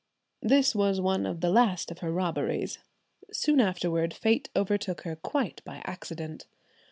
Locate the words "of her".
1.91-2.11